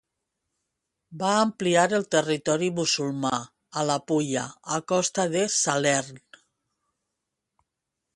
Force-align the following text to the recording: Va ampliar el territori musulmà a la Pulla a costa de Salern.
Va 1.23 1.33
ampliar 1.41 1.83
el 1.97 2.07
territori 2.15 2.69
musulmà 2.79 3.33
a 3.81 3.83
la 3.89 3.97
Pulla 4.13 4.45
a 4.79 4.81
costa 4.93 5.27
de 5.35 5.45
Salern. 5.57 6.19